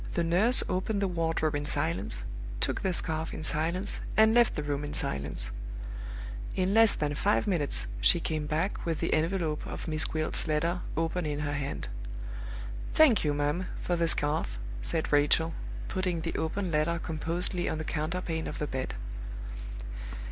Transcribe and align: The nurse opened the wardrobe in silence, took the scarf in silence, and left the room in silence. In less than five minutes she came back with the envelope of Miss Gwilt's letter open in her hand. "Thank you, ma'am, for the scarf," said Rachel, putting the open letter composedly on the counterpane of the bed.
The 0.15 0.23
nurse 0.23 0.63
opened 0.67 0.99
the 0.99 1.07
wardrobe 1.07 1.53
in 1.53 1.63
silence, 1.65 2.23
took 2.59 2.81
the 2.81 2.91
scarf 2.91 3.35
in 3.35 3.43
silence, 3.43 3.99
and 4.17 4.33
left 4.33 4.55
the 4.55 4.63
room 4.63 4.83
in 4.83 4.95
silence. 4.95 5.51
In 6.55 6.73
less 6.73 6.95
than 6.95 7.13
five 7.13 7.45
minutes 7.45 7.85
she 8.01 8.19
came 8.19 8.47
back 8.47 8.83
with 8.83 8.99
the 8.99 9.13
envelope 9.13 9.61
of 9.67 9.87
Miss 9.87 10.05
Gwilt's 10.05 10.47
letter 10.47 10.81
open 10.97 11.27
in 11.27 11.41
her 11.41 11.53
hand. 11.53 11.87
"Thank 12.95 13.23
you, 13.23 13.31
ma'am, 13.35 13.67
for 13.79 13.95
the 13.95 14.07
scarf," 14.07 14.57
said 14.81 15.13
Rachel, 15.13 15.53
putting 15.87 16.21
the 16.21 16.33
open 16.35 16.71
letter 16.71 16.97
composedly 16.97 17.69
on 17.69 17.77
the 17.77 17.83
counterpane 17.83 18.47
of 18.47 18.57
the 18.57 18.65
bed. 18.65 18.95